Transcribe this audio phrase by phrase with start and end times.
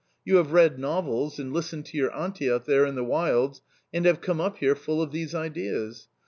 [0.25, 3.61] You have read novels, and listened to your auntie out there in the wilds,
[3.93, 6.07] and have come up here full of these ideas.